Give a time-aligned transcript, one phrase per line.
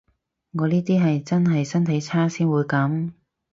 [0.53, 3.11] 我呢啲係真係身體差先會噉